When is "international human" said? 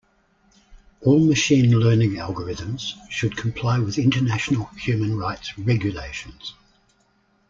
3.99-5.15